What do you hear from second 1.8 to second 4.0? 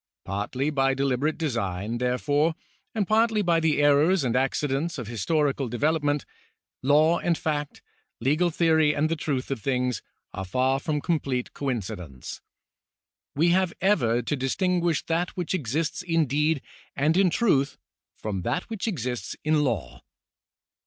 therefore, and partly by the